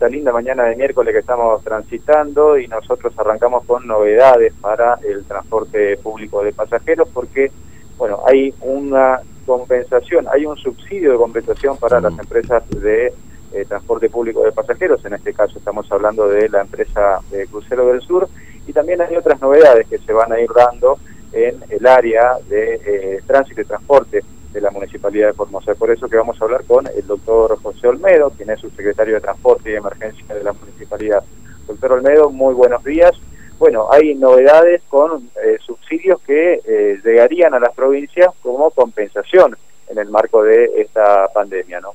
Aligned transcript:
esta 0.00 0.08
linda 0.08 0.32
mañana 0.32 0.64
de 0.64 0.76
miércoles 0.76 1.12
que 1.12 1.20
estamos 1.20 1.62
transitando 1.62 2.56
y 2.56 2.66
nosotros 2.66 3.12
arrancamos 3.18 3.66
con 3.66 3.86
novedades 3.86 4.54
para 4.58 4.98
el 5.06 5.26
transporte 5.26 5.98
público 5.98 6.42
de 6.42 6.54
pasajeros 6.54 7.06
porque, 7.12 7.52
bueno, 7.98 8.20
hay 8.26 8.54
una 8.62 9.20
compensación, 9.44 10.24
hay 10.32 10.46
un 10.46 10.56
subsidio 10.56 11.12
de 11.12 11.18
compensación 11.18 11.76
para 11.76 12.00
las 12.00 12.18
empresas 12.18 12.62
de 12.70 13.12
eh, 13.52 13.64
transporte 13.68 14.08
público 14.08 14.42
de 14.42 14.52
pasajeros, 14.52 15.04
en 15.04 15.12
este 15.12 15.34
caso 15.34 15.58
estamos 15.58 15.86
hablando 15.92 16.28
de 16.28 16.48
la 16.48 16.62
empresa 16.62 17.20
de 17.30 17.46
Crucero 17.48 17.88
del 17.88 18.00
Sur, 18.00 18.26
y 18.66 18.72
también 18.72 19.02
hay 19.02 19.14
otras 19.16 19.38
novedades 19.38 19.86
que 19.86 19.98
se 19.98 20.14
van 20.14 20.32
a 20.32 20.40
ir 20.40 20.48
dando 20.56 20.98
en 21.34 21.62
el 21.68 21.86
área 21.86 22.38
de 22.48 22.80
eh, 22.86 23.20
tránsito 23.26 23.60
y 23.60 23.64
transporte 23.66 24.24
de 24.52 24.60
la 24.60 24.70
Municipalidad 24.70 25.28
de 25.28 25.32
Formosa. 25.34 25.74
Por 25.74 25.90
eso 25.90 26.08
que 26.08 26.16
vamos 26.16 26.40
a 26.40 26.44
hablar 26.44 26.64
con 26.64 26.86
el 26.86 27.06
doctor 27.06 27.60
José 27.62 27.88
Olmedo, 27.88 28.30
quien 28.30 28.50
es 28.50 28.60
subsecretario 28.60 29.14
de 29.14 29.20
Transporte 29.20 29.70
y 29.70 29.74
Emergencia 29.74 30.34
de 30.34 30.42
la 30.42 30.52
Municipalidad. 30.52 31.22
Doctor 31.66 31.92
Olmedo, 31.92 32.30
muy 32.30 32.54
buenos 32.54 32.82
días. 32.84 33.12
Bueno, 33.58 33.88
hay 33.92 34.14
novedades 34.14 34.82
con 34.88 35.30
eh, 35.44 35.58
subsidios 35.64 36.20
que 36.22 36.60
eh, 36.64 37.00
llegarían 37.04 37.54
a 37.54 37.60
las 37.60 37.74
provincias 37.74 38.34
como 38.42 38.70
compensación 38.70 39.56
en 39.88 39.98
el 39.98 40.08
marco 40.08 40.42
de 40.42 40.80
esta 40.80 41.28
pandemia, 41.28 41.80
¿no? 41.80 41.92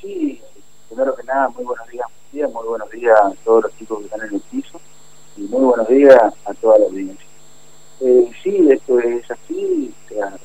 Sí, 0.00 0.42
primero 0.88 1.14
que 1.14 1.22
nada, 1.24 1.48
muy 1.50 1.64
buenos 1.64 1.86
días, 1.88 2.06
muy 2.52 2.66
buenos 2.66 2.90
días 2.90 3.18
a 3.18 3.32
todos 3.44 3.64
los 3.64 3.78
chicos 3.78 3.98
que 3.98 4.04
están 4.06 4.28
en 4.28 4.34
el 4.34 4.40
piso 4.40 4.80
y 5.36 5.42
muy 5.42 5.62
buenos 5.62 5.88
días 5.88 6.34
a 6.44 6.54
toda 6.54 6.78
la 6.78 6.86
audiencia. 6.86 7.26
Eh, 8.00 8.30
sí, 8.42 8.68
esto 8.70 8.98
es 9.00 9.30
así, 9.30 9.94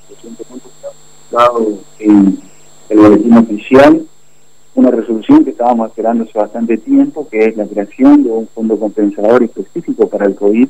recientemente 0.10 0.68
en 2.00 2.40
el 2.90 2.98
boletín 2.98 3.38
oficial 3.38 4.06
una 4.76 4.92
resolución 4.92 5.44
que 5.44 5.52
estábamos 5.52 5.90
esperando 5.90 6.24
hace 6.24 6.38
bastante 6.38 6.78
tiempo, 6.78 7.28
que 7.30 7.46
es 7.46 7.58
la 7.58 7.68
creación 7.68 8.24
de 8.24 8.32
un 8.32 8.48
fondo 8.48 8.80
compensador 8.80 9.44
específico 9.44 10.08
para 10.08 10.26
el 10.26 10.36
COVID, 10.36 10.68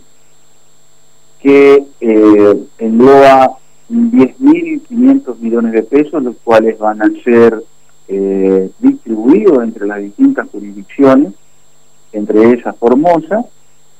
que 1.40 1.86
eh, 2.02 2.64
engloba 2.80 3.58
10.500 3.90 5.40
millones 5.40 5.72
de 5.74 5.84
pesos, 5.84 6.24
los 6.24 6.36
cuales 6.44 6.78
van 6.80 7.02
a 7.02 7.24
ser 7.24 7.64
eh, 8.08 8.70
distribuidos 8.80 9.64
entre 9.64 9.88
las 9.88 10.00
distintas 10.00 10.50
jurisdicciones, 10.50 11.34
entre 12.12 12.52
esas 12.52 12.76
Formosa, 12.78 13.46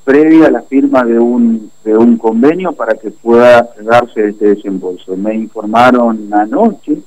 previa 0.04 0.52
la 0.52 0.62
firma 0.62 1.04
de 1.04 1.20
un, 1.20 1.72
de 1.84 1.98
un 1.98 2.18
convenio 2.18 2.74
para 2.74 2.96
que 2.96 3.12
pueda 3.12 3.70
darse 3.82 4.30
este 4.30 4.56
desembolso. 4.56 5.16
Me 5.16 5.36
informaron 5.36 6.30
anoche, 6.34 6.98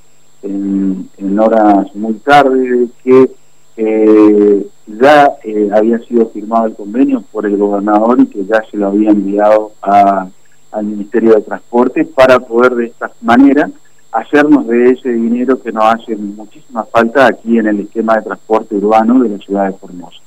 en, 0.43 1.09
en 1.17 1.39
horas 1.39 1.93
muy 1.95 2.13
tarde, 2.15 2.87
que 3.03 3.31
eh, 3.77 4.67
ya 4.87 5.33
eh, 5.43 5.69
había 5.73 5.99
sido 5.99 6.27
firmado 6.29 6.67
el 6.67 6.75
convenio 6.75 7.23
por 7.31 7.45
el 7.45 7.57
gobernador 7.57 8.19
y 8.19 8.27
que 8.27 8.45
ya 8.45 8.63
se 8.69 8.77
lo 8.77 8.87
había 8.87 9.11
enviado 9.11 9.73
a, 9.81 10.27
al 10.71 10.85
Ministerio 10.85 11.35
de 11.35 11.41
Transporte 11.41 12.05
para 12.05 12.39
poder 12.39 12.75
de 12.75 12.85
esta 12.87 13.11
manera 13.21 13.69
hacernos 14.11 14.65
de 14.67 14.91
ese 14.91 15.09
dinero 15.09 15.61
que 15.61 15.71
nos 15.71 15.83
hace 15.83 16.15
muchísima 16.15 16.85
falta 16.85 17.27
aquí 17.27 17.59
en 17.59 17.67
el 17.67 17.81
esquema 17.81 18.15
de 18.15 18.23
transporte 18.23 18.75
urbano 18.75 19.21
de 19.21 19.29
la 19.29 19.37
ciudad 19.37 19.67
de 19.67 19.77
Formosa. 19.77 20.26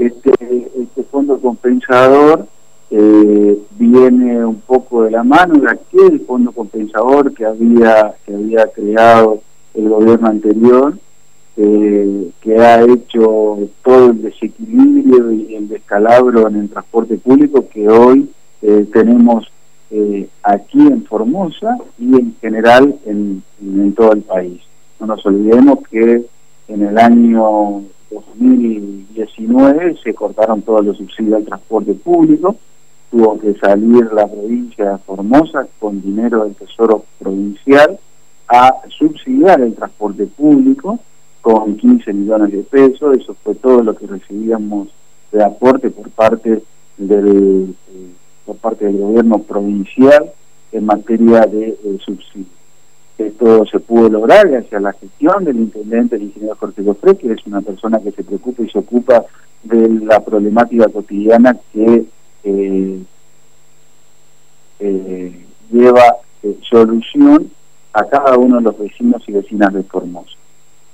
Este, 0.00 0.32
este 0.80 1.02
fondo 1.02 1.38
compensador 1.38 2.46
eh, 2.90 3.58
viene 3.78 4.42
un 4.46 4.62
poco 4.62 5.02
de 5.02 5.10
la 5.10 5.22
mano 5.22 5.60
de 5.60 5.70
aquel 5.70 6.20
fondo 6.20 6.52
compensador 6.52 7.34
que 7.34 7.44
había, 7.44 8.14
que 8.24 8.34
había 8.34 8.66
creado 8.68 9.42
el 9.74 9.90
gobierno 9.90 10.28
anterior, 10.28 10.96
eh, 11.58 12.30
que 12.40 12.56
ha 12.56 12.82
hecho 12.82 13.58
todo 13.84 14.12
el 14.12 14.22
desequilibrio 14.22 15.32
y 15.32 15.54
el 15.54 15.68
descalabro 15.68 16.48
en 16.48 16.56
el 16.56 16.70
transporte 16.70 17.18
público 17.18 17.68
que 17.68 17.86
hoy 17.86 18.30
eh, 18.62 18.88
tenemos 18.90 19.46
aquí 20.44 20.78
en 20.78 21.04
Formosa 21.04 21.76
y 21.98 22.14
en 22.14 22.36
general 22.40 22.94
en, 23.04 23.42
en 23.60 23.92
todo 23.92 24.12
el 24.12 24.22
país. 24.22 24.62
No 24.98 25.08
nos 25.08 25.26
olvidemos 25.26 25.80
que 25.90 26.24
en 26.68 26.82
el 26.86 26.96
año 26.96 27.82
2019 28.10 29.98
se 30.02 30.14
cortaron 30.14 30.62
todos 30.62 30.84
los 30.84 30.96
subsidios 30.96 31.36
al 31.36 31.44
transporte 31.44 31.94
público, 31.94 32.56
tuvo 33.10 33.38
que 33.38 33.54
salir 33.54 34.12
la 34.12 34.26
provincia 34.26 34.92
de 34.92 34.98
Formosa 34.98 35.66
con 35.78 36.00
dinero 36.02 36.44
del 36.44 36.54
Tesoro 36.54 37.04
Provincial 37.18 37.98
a 38.48 38.74
subsidiar 38.88 39.60
el 39.60 39.74
transporte 39.74 40.26
público 40.26 40.98
con 41.40 41.76
15 41.76 42.12
millones 42.12 42.52
de 42.52 42.62
pesos, 42.62 43.16
eso 43.16 43.34
fue 43.42 43.54
todo 43.54 43.82
lo 43.82 43.94
que 43.94 44.06
recibíamos 44.06 44.88
de 45.32 45.42
aporte 45.42 45.90
por 45.90 46.10
parte 46.10 46.62
del 46.96 47.74
eh, 47.92 48.10
por 48.44 48.56
parte 48.56 48.86
del 48.86 48.98
gobierno 48.98 49.38
provincial 49.38 50.32
en 50.72 50.84
materia 50.84 51.42
de 51.46 51.68
eh, 51.68 51.98
subsidios. 52.04 52.59
Esto 53.26 53.66
se 53.66 53.78
pudo 53.80 54.08
lograr 54.08 54.48
gracias 54.48 54.72
a 54.72 54.80
la 54.80 54.92
gestión 54.94 55.44
del 55.44 55.56
intendente, 55.58 56.16
el 56.16 56.22
ingeniero 56.22 56.56
Jorge 56.56 56.82
Gofre, 56.82 57.16
que 57.16 57.32
es 57.32 57.46
una 57.46 57.60
persona 57.60 58.00
que 58.00 58.12
se 58.12 58.24
preocupa 58.24 58.62
y 58.62 58.70
se 58.70 58.78
ocupa 58.78 59.24
de 59.62 59.88
la 60.06 60.20
problemática 60.20 60.88
cotidiana 60.88 61.54
que 61.70 62.06
eh, 62.44 63.02
eh, 64.78 65.46
lleva 65.70 66.16
eh, 66.42 66.58
solución 66.62 67.50
a 67.92 68.04
cada 68.04 68.38
uno 68.38 68.56
de 68.56 68.62
los 68.62 68.78
vecinos 68.78 69.22
y 69.26 69.32
vecinas 69.32 69.74
de 69.74 69.82
Formosa. 69.82 70.36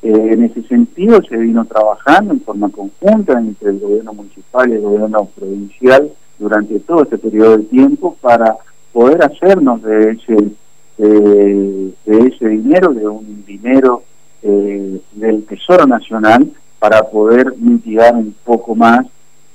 en 0.03 0.43
ese 0.43 0.63
sentido 0.63 1.23
se 1.23 1.37
vino 1.37 1.65
trabajando 1.65 2.33
en 2.33 2.41
forma 2.41 2.71
conjunta 2.71 3.39
entre 3.39 3.71
el 3.71 3.79
gobierno 3.79 4.15
municipal 4.15 4.69
y 4.69 4.73
el 4.73 4.81
gobierno 4.81 5.27
provincial 5.27 6.11
durante 6.41 6.81
todo 6.81 7.05
este 7.05 7.19
periodo 7.19 7.59
de 7.59 7.65
tiempo 7.65 8.17
para 8.21 8.57
poder 8.93 9.23
hacernos 9.23 9.81
de 9.83 10.11
ese 10.11 10.51
de 10.99 11.93
ese 12.05 12.49
dinero, 12.49 12.93
de 12.93 13.07
un 13.07 13.45
dinero 13.47 14.03
eh, 14.43 15.01
del 15.13 15.45
Tesoro 15.45 15.87
Nacional, 15.87 16.51
para 16.79 17.03
poder 17.03 17.55
mitigar 17.59 18.15
un 18.15 18.35
poco 18.45 18.75
más 18.75 19.07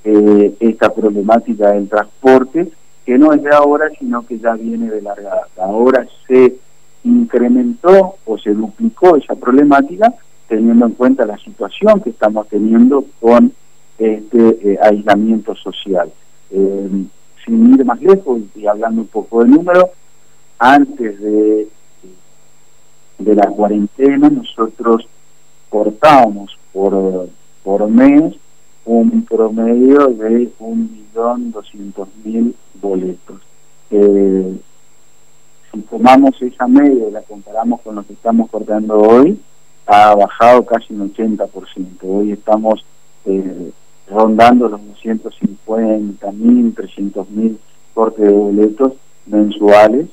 eh, 0.04 0.54
esta 0.60 0.94
problemática 0.94 1.72
del 1.72 1.88
transporte, 1.88 2.70
que 3.06 3.18
no 3.18 3.32
es 3.32 3.42
de 3.42 3.56
ahora, 3.56 3.90
sino 3.98 4.26
que 4.26 4.38
ya 4.40 4.54
viene 4.54 4.90
de 4.90 5.02
larga 5.02 5.30
data. 5.30 5.64
Ahora 5.64 6.06
se 6.28 6.56
incrementó 7.04 8.16
o 8.26 8.38
se 8.38 8.52
duplicó 8.52 9.16
esa 9.16 9.36
problemática 9.36 10.14
teniendo 10.48 10.86
en 10.86 10.92
cuenta 10.94 11.26
la 11.26 11.38
situación 11.38 12.02
que 12.02 12.10
estamos 12.10 12.48
teniendo 12.50 13.06
con 13.20 13.54
este 13.98 14.74
eh, 14.74 14.80
aislamiento 14.82 15.56
social. 15.56 16.12
sin 16.50 17.74
ir 17.74 17.86
más 17.86 18.02
lejos 18.02 18.42
y 18.56 18.68
hablando 18.68 19.02
un 19.02 19.08
poco 19.08 19.44
de 19.44 19.50
números, 19.50 19.86
antes 20.62 21.20
de, 21.20 21.68
la 23.18 23.48
cuarentena 23.48 24.30
nosotros 24.30 25.08
cortábamos 25.70 26.56
por, 26.72 27.90
mes 27.90 28.36
un 28.86 29.26
promedio 29.26 30.08
de 30.08 30.52
un 30.60 30.92
millón 30.92 31.52
doscientos 31.52 32.08
mil 32.24 32.56
boletos. 32.76 33.42
Eh, 33.90 34.56
si 35.72 35.82
tomamos 35.82 36.40
esa 36.42 36.68
media 36.68 37.08
y 37.08 37.12
la 37.12 37.22
comparamos 37.24 37.82
con 37.82 37.96
lo 37.96 38.04
que 38.04 38.14
estamos 38.14 38.50
cortando 38.50 39.00
hoy, 39.00 39.40
ha 39.88 40.14
bajado 40.14 40.64
casi 40.66 40.94
un 40.94 41.12
80%. 41.12 41.50
Hoy 42.04 42.34
estamos 42.34 42.86
eh, 43.26 43.72
rondando 44.08 44.70
los 44.70 44.86
250 44.88 46.32
mil, 46.34 46.76
300 46.76 47.30
mil 47.32 47.60
cortes 47.96 48.26
de 48.26 48.32
boletos 48.32 48.94
mensuales 49.26 50.08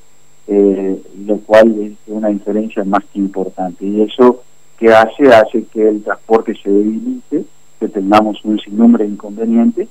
eh, 0.51 0.99
lo 1.27 1.37
cual 1.37 1.79
es 1.79 1.93
una 2.07 2.29
diferencia 2.29 2.83
más 2.83 3.03
que 3.13 3.19
importante. 3.19 3.85
Y 3.85 4.01
eso 4.01 4.41
que 4.79 4.91
hace, 4.91 5.31
hace 5.31 5.63
que 5.65 5.87
el 5.87 6.01
transporte 6.01 6.55
se 6.55 6.71
debilite, 6.71 7.45
que 7.79 7.87
tengamos 7.87 8.43
un 8.43 8.59
sinnúmero 8.59 9.03
de 9.03 9.11
inconvenientes, 9.11 9.87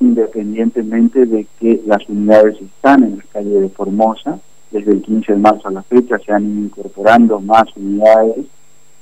independientemente 0.00 1.26
de 1.26 1.46
que 1.60 1.82
las 1.84 2.08
unidades 2.08 2.56
están 2.58 3.04
en 3.04 3.18
la 3.18 3.24
calle 3.32 3.60
de 3.60 3.68
Formosa, 3.68 4.38
desde 4.70 4.92
el 4.92 5.02
15 5.02 5.32
de 5.32 5.38
marzo 5.38 5.68
a 5.68 5.72
la 5.72 5.82
fecha 5.82 6.18
se 6.18 6.32
han 6.32 6.44
ido 6.44 6.64
incorporando 6.64 7.38
más 7.40 7.64
unidades, 7.76 8.46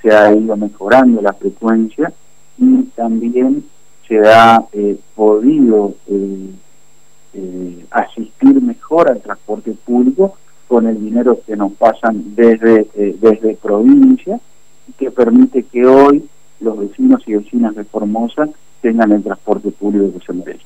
se 0.01 0.13
ha 0.13 0.33
ido 0.35 0.57
mejorando 0.57 1.21
la 1.21 1.33
frecuencia 1.33 2.11
y 2.57 2.83
también 2.95 3.63
se 4.07 4.19
ha 4.19 4.61
eh, 4.73 4.97
podido 5.15 5.93
eh, 6.07 7.85
asistir 7.91 8.61
mejor 8.61 9.09
al 9.09 9.21
transporte 9.21 9.71
público 9.71 10.35
con 10.67 10.87
el 10.87 10.99
dinero 10.99 11.39
que 11.45 11.55
nos 11.55 11.73
pasan 11.73 12.35
desde, 12.35 12.87
eh, 12.95 13.15
desde 13.19 13.55
provincia 13.55 14.39
y 14.87 14.91
que 14.93 15.11
permite 15.11 15.63
que 15.63 15.85
hoy 15.85 16.23
los 16.59 16.79
vecinos 16.79 17.21
y 17.25 17.35
vecinas 17.35 17.75
de 17.75 17.83
Formosa 17.83 18.49
tengan 18.81 19.11
el 19.11 19.23
transporte 19.23 19.71
público 19.71 20.19
que 20.19 20.25
se 20.25 20.33
merece. 20.33 20.63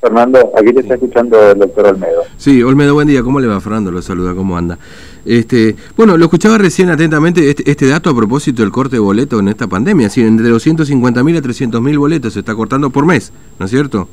Fernando, 0.00 0.38
aquí 0.56 0.72
te 0.72 0.80
está 0.80 0.94
escuchando 0.94 1.50
el 1.50 1.58
doctor 1.58 1.88
Olmedo. 1.88 2.22
Sí, 2.38 2.62
Olmedo, 2.62 2.94
buen 2.94 3.06
día. 3.06 3.22
¿Cómo 3.22 3.38
le 3.38 3.46
va, 3.46 3.60
Fernando? 3.60 3.92
Lo 3.92 4.00
saluda, 4.00 4.34
¿cómo 4.34 4.56
anda? 4.56 4.78
Este, 5.26 5.76
bueno, 5.94 6.16
lo 6.16 6.24
escuchaba 6.24 6.56
recién 6.56 6.88
atentamente 6.88 7.50
este, 7.50 7.70
este, 7.70 7.86
dato 7.86 8.08
a 8.08 8.16
propósito 8.16 8.62
del 8.62 8.72
corte 8.72 8.96
de 8.96 9.00
boleto 9.00 9.38
en 9.40 9.48
esta 9.48 9.66
pandemia. 9.66 10.06
Así, 10.06 10.22
entre 10.22 10.50
250.000 10.50 11.36
a 11.36 11.42
300.000 11.42 11.98
boletos 11.98 12.32
se 12.32 12.38
está 12.38 12.54
cortando 12.54 12.88
por 12.88 13.04
mes, 13.04 13.30
¿no 13.58 13.66
es 13.66 13.70
cierto? 13.70 14.08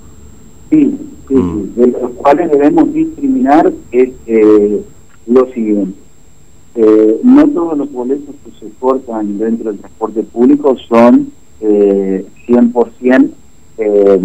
Sí, 0.69 0.97
sí, 1.29 1.33
mm. 1.33 1.75
de 1.75 1.87
los 1.87 2.11
cuales 2.17 2.51
debemos 2.51 2.93
discriminar 2.93 3.71
es 3.93 4.09
eh, 4.25 4.81
lo 5.27 5.51
siguiente. 5.53 6.00
Eh, 6.75 7.19
no 7.24 7.47
todos 7.50 7.77
los 7.77 7.91
boletos 7.91 8.35
que 8.45 8.51
se 8.59 8.71
cortan 8.79 9.38
dentro 9.38 9.71
del 9.71 9.79
transporte 9.79 10.24
público 10.24 10.75
son 10.88 11.31
eh, 11.59 12.25
100% 12.47 13.31
eh, 13.77 14.19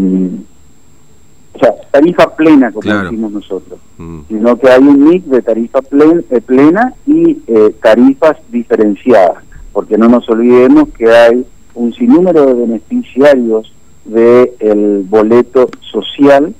o 1.54 1.58
sea, 1.58 1.75
tarifa 1.90 2.34
plena, 2.34 2.72
como 2.72 2.90
decimos 2.90 3.32
nosotros, 3.32 3.78
mm. 3.99 4.20
sino 4.28 4.56
que 4.56 4.70
hay 4.70 4.81
un 4.82 5.04
mix 5.04 5.28
de 5.28 5.43
tarifa 5.43 5.81
eh, 5.81 6.40
plena 6.40 6.94
y 7.06 7.43
eh, 7.46 7.75
tarifas 7.82 8.38
diferenciadas, 8.50 9.44
porque 9.72 9.99
no 9.99 10.08
nos 10.08 10.26
olvidemos 10.31 10.88
que 10.96 11.10
hay 11.10 11.44
un 11.75 11.93
sinnúmero 11.93 12.46
de 12.46 12.54
beneficiarios 12.54 13.72
del 14.06 15.04
boleto 15.08 15.69
social 15.81 16.54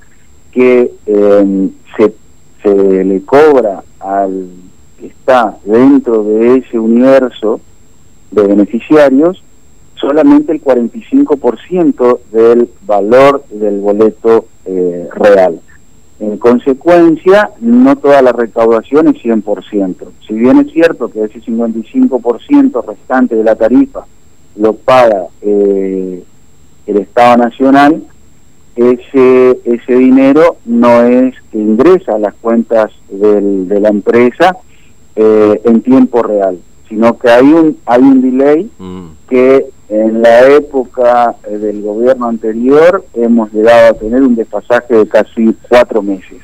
que 0.53 0.93
se, 1.97 2.15
se 2.63 3.05
le 3.05 3.23
cobra 3.23 3.83
al 4.01 4.49
que 4.99 5.07
está 5.07 5.57
dentro 5.65 6.23
de 6.25 6.59
ese 6.59 6.79
universo 6.79 7.61
de 8.31 8.47
beneficiarios 8.47 9.43
solamente 10.03 10.53
el 10.53 10.63
45% 10.63 12.19
del 12.33 12.69
valor 12.85 13.45
del 13.51 13.81
boleto 13.81 14.47
eh, 14.65 15.09
real. 15.15 15.61
En 16.19 16.39
consecuencia, 16.39 17.51
no 17.61 17.97
toda 17.97 18.21
la 18.21 18.33
recaudación 18.33 19.09
es 19.09 19.23
100%. 19.23 19.97
Si 20.27 20.35
bien 20.35 20.59
es 20.59 20.73
cierto 20.73 21.09
que 21.09 21.25
ese 21.25 21.41
55% 21.41 22.85
restante 22.85 23.37
de 23.37 23.45
la 23.45 23.55
tarifa 23.55 24.05
lo 24.57 24.75
paga 24.75 25.27
eh, 25.41 26.23
el 26.87 26.97
Estado 26.97 27.37
Nacional, 27.39 28.03
ese, 28.77 29.61
ese 29.65 29.95
dinero 29.95 30.57
no 30.65 31.03
es 31.03 31.35
que 31.51 31.59
ingresa 31.59 32.15
a 32.15 32.19
las 32.19 32.35
cuentas 32.35 32.91
de 33.11 33.81
la 33.81 33.89
empresa 33.89 34.57
eh, 35.15 35.61
en 35.65 35.83
tiempo 35.83 36.23
real, 36.23 36.59
sino 36.89 37.19
que 37.19 37.29
hay 37.29 37.45
un, 37.45 37.77
hay 37.85 38.01
un 38.01 38.23
delay 38.23 38.71
mm. 38.79 39.07
que 39.29 39.67
en 39.91 40.23
la 40.23 40.49
época 40.49 41.37
eh, 41.47 41.59
del 41.59 41.83
gobierno 41.83 42.29
anterior 42.29 43.05
hemos 43.13 43.53
llegado 43.53 43.91
a 43.91 43.99
tener 43.99 44.23
un 44.23 44.35
desfasaje 44.35 44.95
de 44.95 45.07
casi 45.07 45.55
cuatro 45.69 46.01
meses, 46.01 46.39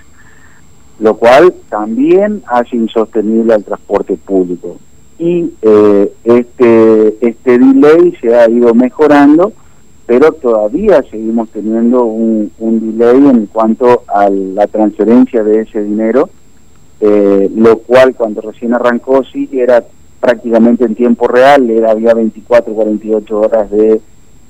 lo 1.00 1.16
cual 1.16 1.54
también 1.70 2.42
hace 2.46 2.76
insostenible 2.76 3.54
al 3.54 3.64
transporte 3.64 4.16
público. 4.16 4.76
Y 5.18 5.50
eh, 5.62 6.12
este, 6.24 7.26
este 7.26 7.58
delay 7.58 8.14
se 8.20 8.34
ha 8.34 8.50
ido 8.50 8.74
mejorando, 8.74 9.54
pero 10.08 10.32
todavía 10.32 11.04
seguimos 11.10 11.50
teniendo 11.50 12.04
un, 12.04 12.50
delay 12.58 13.28
en 13.28 13.44
cuanto 13.44 14.04
a 14.08 14.30
la 14.30 14.66
transferencia 14.66 15.44
de 15.44 15.60
ese 15.60 15.82
dinero, 15.82 16.30
eh, 17.02 17.50
lo 17.54 17.80
cual 17.80 18.14
cuando 18.14 18.40
recién 18.40 18.72
arrancó 18.72 19.22
sí 19.22 19.50
era 19.52 19.84
prácticamente 20.18 20.86
en 20.86 20.94
tiempo 20.94 21.28
real, 21.28 21.68
era, 21.68 21.90
había 21.90 22.14
24, 22.14 22.72
48 22.72 23.38
horas 23.38 23.70
de 23.70 24.00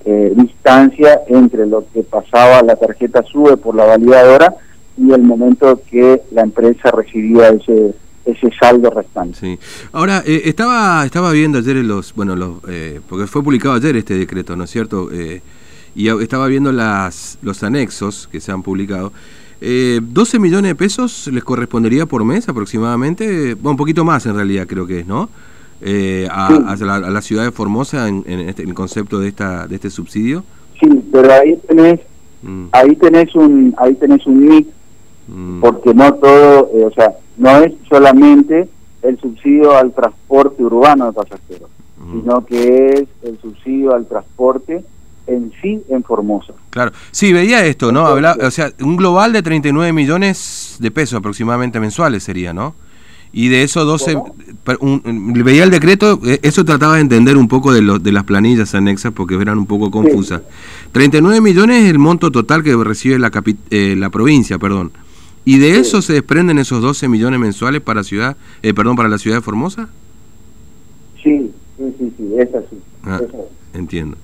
eh, 0.05 0.33
distancia 0.37 1.23
entre 1.27 1.67
lo 1.67 1.85
que 1.93 2.05
pasaba 2.05 2.63
la 2.63 2.77
tarjeta 2.77 3.25
SUBE 3.25 3.57
por 3.57 3.75
la 3.75 3.85
validadora 3.85 4.55
y 4.97 5.11
el 5.11 5.23
momento 5.23 5.81
que 5.91 6.23
la 6.31 6.43
empresa 6.43 6.93
recibía 6.93 7.49
ese 7.49 7.95
ese 8.31 8.51
saldo 8.59 8.91
restante. 8.91 9.39
Sí. 9.39 9.59
Ahora, 9.93 10.23
eh, 10.27 10.43
estaba 10.45 11.05
estaba 11.05 11.33
viendo 11.33 11.59
ayer 11.59 11.77
los, 11.77 12.15
bueno, 12.15 12.37
los, 12.37 12.59
eh, 12.69 13.01
porque 13.09 13.27
fue 13.27 13.43
publicado 13.43 13.75
ayer 13.75 13.97
este 13.97 14.15
decreto, 14.15 14.57
¿no 14.57 14.65
es 14.65 14.71
cierto? 14.71 15.09
y 15.95 16.09
estaba 16.09 16.47
viendo 16.47 16.71
las 16.71 17.39
los 17.43 17.63
anexos 17.63 18.29
que 18.31 18.41
se 18.41 18.53
han 18.53 18.63
publicado. 18.63 19.13
12 19.61 20.39
millones 20.39 20.71
de 20.71 20.75
pesos 20.77 21.29
les 21.33 21.43
correspondería 21.43 22.07
por 22.07 22.25
mes 22.25 22.49
aproximadamente, 22.49 23.55
bueno, 23.55 23.73
un 23.73 23.77
poquito 23.77 24.05
más 24.05 24.25
en 24.27 24.37
realidad 24.37 24.69
creo 24.69 24.87
que 24.87 25.01
es, 25.01 25.07
¿no? 25.07 25.29
eh, 25.81 26.29
a, 26.31 26.77
la, 26.79 27.23
ciudad 27.23 27.45
de 27.45 27.53
Formosa 27.53 28.09
en, 28.09 28.25
este, 28.27 28.63
el 28.63 28.75
concepto 28.75 29.21
de 29.21 29.29
esta 29.29 29.67
de 29.67 29.77
este 29.77 29.91
subsidio? 29.91 30.45
Sí, 30.81 30.89
pero 31.13 31.33
ahí 31.33 31.57
tenés 31.67 32.01
mm. 32.43 32.67
ahí 32.73 32.97
tenés 32.97 33.35
un 33.35 33.75
ahí 33.79 33.95
tenés 33.95 34.27
un 34.27 34.41
mix 34.41 34.69
mm. 35.29 35.61
porque 35.61 35.95
no 35.95 36.15
todo, 36.15 36.71
eh, 36.75 36.85
o 36.85 36.91
sea, 36.93 37.13
no 37.37 37.59
es 37.59 37.73
solamente 37.89 38.69
el 39.03 39.19
subsidio 39.21 39.77
al 39.77 39.93
transporte 39.93 40.63
urbano 40.63 41.07
de 41.07 41.13
pasajeros, 41.13 41.71
mm. 41.99 42.21
sino 42.21 42.45
que 42.45 42.89
es 42.89 43.09
el 43.23 43.39
subsidio 43.41 43.95
al 43.95 44.07
transporte 44.07 44.85
en 45.27 45.53
sí 45.61 45.83
en 45.89 46.03
Formosa. 46.03 46.55
Claro, 46.71 46.93
sí, 47.11 47.33
veía 47.33 47.65
esto, 47.65 47.93
¿no? 47.93 48.07
Habla, 48.07 48.37
o 48.43 48.51
sea, 48.51 48.71
un 48.81 48.97
global 48.97 49.33
de 49.33 49.43
39 49.43 49.93
millones 49.93 50.77
de 50.81 50.91
pesos 50.91 51.19
aproximadamente 51.19 51.79
mensuales 51.79 52.25
sería, 52.25 52.53
¿no? 52.53 52.75
y 53.33 53.49
de 53.49 53.63
eso 53.63 53.85
12, 53.85 54.17
veía 55.45 55.65
el 55.65 55.71
decreto, 55.71 56.21
eh, 56.25 56.41
eso 56.43 56.65
trataba 56.65 56.95
de 56.95 57.03
entender 57.03 57.37
un 57.37 57.49
poco 57.49 57.73
de, 57.73 57.99
de 58.01 58.13
las 58.13 58.25
planillas 58.25 58.75
anexas 58.75 59.13
porque 59.13 59.35
eran 59.35 59.59
un 59.59 59.67
poco 59.67 59.91
confusas. 59.91 60.43
39 60.93 61.41
millones 61.41 61.85
es 61.85 61.91
el 61.91 61.99
monto 61.99 62.31
total 62.31 62.63
que 62.63 62.75
recibe 62.77 63.19
la, 63.19 63.31
eh, 63.71 63.95
la 63.97 64.11
provincia, 64.11 64.59
perdón. 64.59 64.93
¿Y 65.49 65.59
de 65.59 65.79
eso 65.79 66.03
se 66.03 66.13
desprenden 66.13 66.59
esos 66.59 66.83
12 66.83 67.09
millones 67.09 67.41
mensuales 67.41 67.81
para 67.81 68.05
ciudad, 68.05 68.37
eh, 68.63 68.75
perdón, 68.75 68.97
para 68.97 69.09
la 69.09 69.17
ciudad 69.17 69.39
de 69.39 69.41
Formosa? 69.41 69.89
Sí, 71.23 71.51
sí, 71.79 71.95
sí, 71.99 72.13
sí, 72.19 72.35
es 72.37 72.55
así. 72.55 72.77
Ah, 73.03 73.23
entiendo. 73.73 74.19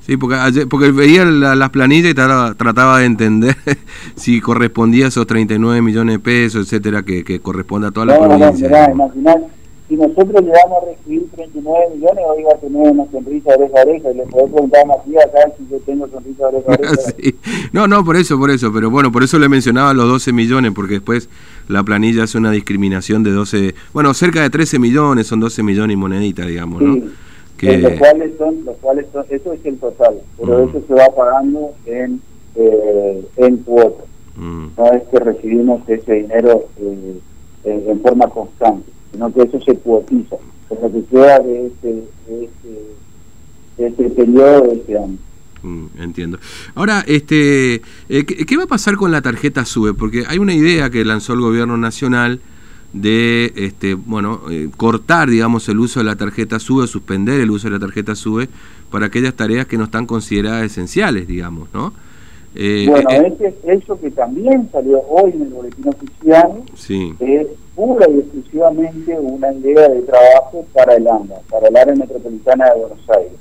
Sí, 0.00 0.16
porque, 0.16 0.38
porque 0.70 0.90
veía 0.90 1.26
las 1.26 1.68
planillas 1.68 2.12
y 2.12 2.14
trataba, 2.14 2.98
de 2.98 3.04
entender 3.04 3.58
si 4.16 4.40
correspondía 4.40 5.04
a 5.04 5.08
esos 5.08 5.26
39 5.26 5.82
millones 5.82 6.14
de 6.14 6.18
pesos, 6.18 6.64
etcétera, 6.64 7.02
que, 7.02 7.24
que 7.24 7.40
corresponde 7.40 7.88
a 7.88 7.90
toda 7.90 8.06
la 8.06 8.18
provincia. 8.18 8.88
No, 8.94 9.12
si 9.90 9.96
nosotros 9.96 10.44
le 10.44 10.52
vamos 10.52 10.82
a 10.82 10.86
recibir 10.86 11.28
39 11.34 11.86
millones, 11.96 12.24
hoy 12.28 12.42
va 12.44 12.52
a 12.52 12.58
tener 12.58 12.92
una 12.92 13.10
sonrisa 13.10 13.50
de 13.50 13.56
oreja 13.56 13.78
a 13.80 13.82
oreja, 13.82 14.10
y 14.12 14.14
le 14.14 14.22
podés 14.26 14.52
preguntar 14.52 14.82
a 14.82 14.86
Matías 14.86 15.24
acá 15.26 15.52
si 15.58 15.66
yo 15.68 15.78
tengo 15.80 16.08
sonrisa 16.08 16.48
de 16.48 16.56
oreja 16.56 16.70
a 16.70 16.74
oreja. 16.74 16.96
sí. 17.18 17.34
No, 17.72 17.88
no, 17.88 18.04
por 18.04 18.16
eso, 18.16 18.38
por 18.38 18.50
eso, 18.50 18.72
pero 18.72 18.88
bueno, 18.88 19.10
por 19.10 19.24
eso 19.24 19.36
le 19.40 19.48
mencionaba 19.48 19.92
los 19.92 20.06
12 20.06 20.32
millones, 20.32 20.70
porque 20.76 20.94
después 20.94 21.28
la 21.66 21.82
planilla 21.82 22.22
hace 22.22 22.38
una 22.38 22.52
discriminación 22.52 23.24
de 23.24 23.32
12, 23.32 23.74
bueno, 23.92 24.14
cerca 24.14 24.42
de 24.42 24.50
13 24.50 24.78
millones, 24.78 25.26
son 25.26 25.40
12 25.40 25.64
millones 25.64 25.94
y 25.94 25.96
monedita, 25.96 26.46
digamos, 26.46 26.80
¿no? 26.80 26.96
Los 27.62 27.92
cuales 27.98 28.32
son, 28.38 28.64
los 28.64 28.76
cuales 28.76 29.06
son, 29.12 29.24
eso 29.28 29.52
es 29.52 29.66
el 29.66 29.76
total, 29.78 30.20
pero 30.38 30.66
mm. 30.66 30.68
eso 30.68 30.82
se 30.86 30.94
va 30.94 31.06
pagando 31.14 31.72
en, 31.84 32.22
eh, 32.54 33.26
en 33.36 33.56
cuotas. 33.58 34.06
Mm. 34.36 34.66
No 34.78 34.92
es 34.92 35.02
que 35.08 35.18
recibimos 35.18 35.86
ese 35.88 36.14
dinero 36.14 36.64
eh, 36.78 37.20
en, 37.64 38.00
forma 38.00 38.28
constante, 38.28 38.90
sino 39.12 39.32
que 39.32 39.42
eso 39.42 39.60
se 39.60 39.74
cuotiza, 39.76 40.36
con 40.68 40.78
lo 40.82 40.92
que 40.92 41.04
queda 41.04 41.38
de 41.40 41.66
este, 41.66 42.04
de 42.28 42.44
este, 42.44 43.86
este 43.86 44.10
periodo 44.10 44.62
de 44.62 44.72
este 44.74 44.98
año. 44.98 45.18
Mm, 45.62 45.86
entiendo. 45.98 46.38
Ahora, 46.74 47.04
este, 47.06 47.82
eh, 48.08 48.24
¿qué, 48.24 48.56
va 48.56 48.64
a 48.64 48.68
pasar 48.68 48.96
con 48.96 49.12
la 49.12 49.20
tarjeta 49.20 49.64
SUBE? 49.64 49.94
Porque 49.94 50.24
hay 50.26 50.38
una 50.38 50.54
idea 50.54 50.90
que 50.90 51.04
lanzó 51.04 51.34
el 51.34 51.40
gobierno 51.40 51.76
nacional 51.76 52.40
de 52.92 53.52
este 53.54 53.94
bueno 53.94 54.40
eh, 54.50 54.68
cortar 54.76 55.30
digamos 55.30 55.68
el 55.68 55.78
uso 55.78 56.00
de 56.00 56.04
la 56.04 56.16
tarjeta 56.16 56.58
SUBE 56.58 56.88
suspender 56.88 57.40
el 57.40 57.50
uso 57.50 57.68
de 57.68 57.74
la 57.74 57.78
tarjeta 57.78 58.16
SUBE 58.16 58.48
para 58.90 59.06
aquellas 59.06 59.34
tareas 59.34 59.66
que 59.66 59.78
no 59.78 59.84
están 59.84 60.06
consideradas 60.06 60.64
esenciales 60.64 61.28
digamos 61.28 61.68
no 61.72 61.92
eh, 62.56 62.86
bueno 62.88 63.08
eh, 63.10 63.32
ese, 63.38 63.54
eso 63.72 64.00
que 64.00 64.10
también 64.10 64.68
salió 64.72 65.00
hoy 65.02 65.30
en 65.30 65.42
el 65.42 65.48
boletín 65.50 65.86
oficial 65.86 66.64
es 67.20 67.46
pura 67.80 68.06
y 68.10 68.18
exclusivamente 68.18 69.18
una 69.18 69.52
idea 69.52 69.88
de 69.88 70.02
trabajo 70.02 70.66
para 70.74 70.96
el 70.96 71.08
ANDA 71.08 71.40
para 71.48 71.68
el 71.68 71.76
área 71.76 71.94
metropolitana 71.94 72.66
de 72.66 72.80
Buenos 72.80 73.10
Aires 73.16 73.32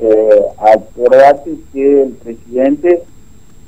eh, 0.00 0.42
acordate 0.58 1.54
que 1.72 2.02
el 2.02 2.10
presidente 2.14 3.04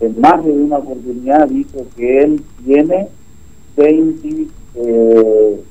en 0.00 0.20
más 0.20 0.44
de 0.44 0.52
una 0.52 0.78
oportunidad 0.78 1.48
dijo 1.48 1.86
que 1.96 2.22
él 2.22 2.42
tiene 2.64 3.08
20 3.76 4.46
eh, 4.74 5.62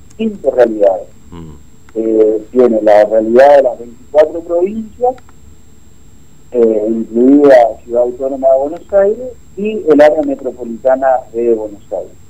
realidades. 0.54 1.08
Mm. 1.32 1.52
Eh, 1.96 2.42
tiene 2.52 2.82
la 2.82 3.06
realidad 3.06 3.58
de 3.58 3.64
las 3.64 3.80
24 3.80 4.42
provincias, 4.42 5.16
eh, 6.52 6.86
incluida 6.90 7.56
Ciudad 7.84 8.04
Autónoma 8.04 8.48
de 8.50 8.60
Buenos 8.60 8.94
Aires 8.94 9.34
y 9.58 9.84
el 9.88 10.02
área 10.02 10.22
metropolitana 10.24 11.08
de 11.34 11.54
Buenos 11.54 11.82
Aires. 11.92 12.27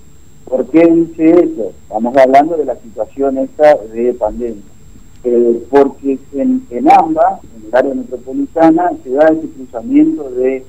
¿Por 0.50 0.66
qué 0.68 0.86
dice 0.86 1.30
eso? 1.30 1.72
Estamos 1.84 2.16
hablando 2.16 2.58
de 2.58 2.66
la 2.66 2.76
situación 2.78 3.38
esta 3.38 3.76
de 3.76 4.14
pandemia. 4.14 4.64
Eh, 5.24 5.64
porque 5.70 6.20
en, 6.34 6.66
en 6.70 6.92
ambas, 6.92 7.44
en 7.44 7.68
el 7.68 7.76
área 7.76 7.94
metropolitana, 7.94 8.92
se 9.04 9.12
da 9.12 9.28
ese 9.28 9.50
cruzamiento 9.50 10.30
de 10.32 10.64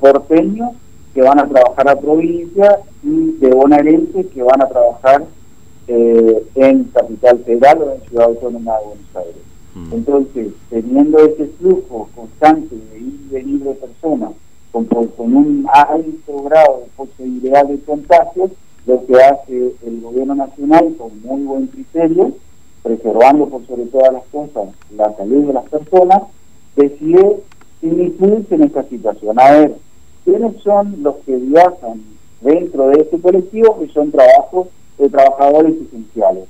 porteños 0.00 0.72
que 1.16 1.22
van 1.22 1.38
a 1.38 1.48
trabajar 1.48 1.88
a 1.88 1.98
provincia 1.98 2.78
y 3.02 3.32
de 3.38 3.48
bonaerenses 3.48 4.26
que 4.26 4.42
van 4.42 4.62
a 4.62 4.68
trabajar 4.68 5.24
eh, 5.88 6.46
en 6.56 6.84
Capital 6.84 7.38
Federal 7.38 7.82
o 7.82 7.94
en 7.94 8.08
Ciudad 8.08 8.26
Autónoma 8.26 8.78
de 8.78 8.84
Buenos 8.84 9.16
Aires. 9.16 9.42
Mm. 9.74 9.92
Entonces, 9.94 10.48
teniendo 10.68 11.18
ese 11.20 11.46
flujo 11.58 12.10
constante 12.14 12.74
de 12.74 12.98
ir 12.98 13.20
y 13.24 13.32
venir 13.32 13.60
de 13.60 13.74
personas 13.74 14.32
con, 14.72 14.84
con 14.84 15.34
un 15.34 15.66
alto 15.72 16.42
grado 16.42 16.80
de 16.80 16.86
posibilidad 16.96 17.64
de 17.64 17.78
contagios, 17.80 18.50
lo 18.86 19.04
que 19.04 19.14
hace 19.16 19.74
el 19.84 20.00
gobierno 20.00 20.34
nacional 20.34 20.94
con 20.96 21.20
muy 21.22 21.42
buen 21.42 21.66
criterio, 21.66 22.32
preservando 22.82 23.46
por 23.48 23.66
sobre 23.66 23.86
todas 23.86 24.12
las 24.12 24.24
cosas 24.26 24.74
la 24.96 25.14
salud 25.16 25.46
de 25.46 25.52
las 25.52 25.68
personas, 25.68 26.22
decide 26.76 27.38
incluirse 27.82 28.54
en 28.54 28.62
esta 28.62 28.84
situación. 28.84 29.38
A 29.40 29.50
ver, 29.50 29.76
¿quiénes 30.24 30.56
son 30.62 31.02
los 31.02 31.16
que 31.26 31.36
viajan 31.36 32.02
dentro 32.40 32.88
de 32.88 33.02
este 33.02 33.18
colectivo 33.20 33.78
que 33.80 33.88
son 33.88 34.12
trabajos 34.12 34.68
de 34.98 35.08
trabajadores 35.08 35.74
esenciales? 35.74 36.44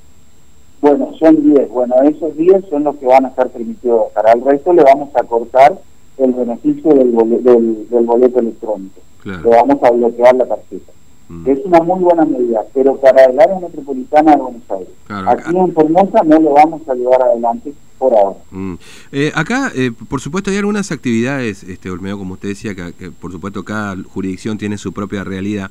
Bueno, 0.82 1.12
son 1.18 1.42
10. 1.42 1.70
Bueno, 1.70 1.94
esos 2.02 2.36
10 2.36 2.66
son 2.68 2.84
los 2.84 2.96
que 2.96 3.06
van 3.06 3.24
a 3.24 3.28
estar 3.28 3.48
permitidos 3.48 4.12
Para 4.12 4.32
el 4.32 4.42
resto 4.42 4.74
le 4.74 4.82
vamos 4.82 5.08
a 5.14 5.22
cortar 5.24 5.78
el 6.18 6.32
beneficio 6.32 6.92
del, 6.92 7.12
del, 7.42 8.06
boleto 8.06 8.40
electrónico. 8.40 9.00
Le 9.24 9.50
vamos 9.50 9.82
a 9.82 9.90
bloquear 9.90 10.36
la 10.36 10.46
tarjeta. 10.46 10.92
Mm. 11.28 11.50
Es 11.50 11.58
una 11.64 11.80
muy 11.80 12.00
buena 12.00 12.24
medida, 12.24 12.64
pero 12.72 12.96
para 12.96 13.24
el 13.24 13.38
área 13.38 13.58
metropolitana 13.58 14.32
de 14.32 14.42
Buenos 14.42 14.62
Aires. 14.70 14.88
aquí 15.08 15.56
en 15.56 15.72
Formosa 15.74 16.22
no 16.24 16.38
lo 16.40 16.52
vamos 16.52 16.88
a 16.88 16.94
llevar 16.94 17.22
adelante 17.22 17.72
por 17.98 18.12
ahora. 18.14 18.38
Mm. 18.50 18.74
Eh, 19.10 19.32
acá, 19.34 19.72
eh, 19.74 19.90
por 20.08 20.20
supuesto, 20.20 20.50
hay 20.50 20.58
algunas 20.58 20.92
actividades, 20.92 21.64
este 21.64 21.90
Olmedo, 21.90 22.18
como 22.18 22.34
usted 22.34 22.50
decía, 22.50 22.74
que, 22.74 23.10
por 23.10 23.32
supuesto 23.32 23.64
cada 23.64 23.96
jurisdicción 24.04 24.56
tiene 24.56 24.78
su 24.78 24.92
propia 24.92 25.24
realidad. 25.24 25.70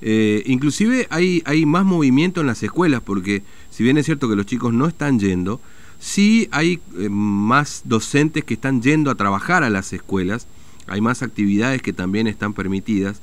Eh, 0.00 0.42
inclusive 0.46 1.06
hay, 1.10 1.42
hay 1.46 1.66
más 1.66 1.84
movimiento 1.84 2.40
en 2.40 2.46
las 2.46 2.62
escuelas, 2.62 3.00
porque 3.00 3.42
si 3.70 3.82
bien 3.82 3.98
es 3.98 4.06
cierto 4.06 4.28
que 4.28 4.36
los 4.36 4.46
chicos 4.46 4.72
no 4.72 4.86
están 4.86 5.18
yendo, 5.18 5.60
sí 5.98 6.48
hay 6.52 6.80
más 7.10 7.82
docentes 7.84 8.44
que 8.44 8.54
están 8.54 8.80
yendo 8.80 9.10
a 9.10 9.16
trabajar 9.16 9.64
a 9.64 9.70
las 9.70 9.92
escuelas, 9.92 10.46
hay 10.86 11.00
más 11.00 11.22
actividades 11.22 11.82
que 11.82 11.92
también 11.92 12.26
están 12.26 12.52
permitidas. 12.52 13.20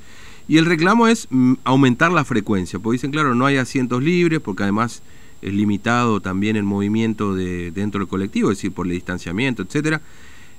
Y 0.52 0.58
el 0.58 0.66
reclamo 0.66 1.08
es 1.08 1.28
mm, 1.30 1.54
aumentar 1.64 2.12
la 2.12 2.26
frecuencia, 2.26 2.78
porque 2.78 2.96
dicen, 2.96 3.10
claro, 3.10 3.34
no 3.34 3.46
hay 3.46 3.56
asientos 3.56 4.02
libres, 4.02 4.38
porque 4.40 4.64
además 4.64 5.02
es 5.40 5.50
limitado 5.50 6.20
también 6.20 6.56
el 6.56 6.64
movimiento 6.64 7.34
de, 7.34 7.70
dentro 7.70 8.00
del 8.00 8.08
colectivo, 8.08 8.50
es 8.50 8.58
decir, 8.58 8.70
por 8.70 8.84
el 8.84 8.92
distanciamiento, 8.92 9.62
etcétera. 9.62 10.02